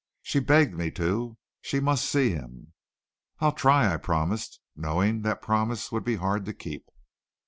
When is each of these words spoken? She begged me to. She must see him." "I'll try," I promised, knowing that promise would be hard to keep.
She 0.23 0.39
begged 0.39 0.73
me 0.73 0.89
to. 0.93 1.37
She 1.61 1.79
must 1.79 2.05
see 2.09 2.31
him." 2.31 2.73
"I'll 3.37 3.51
try," 3.51 3.93
I 3.93 3.97
promised, 3.97 4.59
knowing 4.75 5.21
that 5.21 5.43
promise 5.43 5.91
would 5.91 6.03
be 6.03 6.15
hard 6.15 6.43
to 6.45 6.53
keep. 6.53 6.89